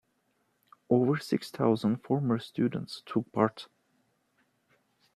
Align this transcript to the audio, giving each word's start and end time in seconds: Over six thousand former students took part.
Over 0.89 1.19
six 1.19 1.51
thousand 1.51 1.97
former 1.97 2.39
students 2.39 3.03
took 3.05 3.31
part. 3.31 3.67